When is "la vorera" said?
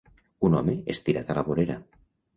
1.41-1.77